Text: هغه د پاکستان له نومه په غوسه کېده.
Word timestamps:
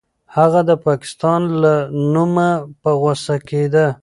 هغه 0.35 0.61
د 0.69 0.71
پاکستان 0.87 1.41
له 1.61 1.73
نومه 2.13 2.49
په 2.81 2.89
غوسه 2.99 3.35
کېده. 3.49 3.87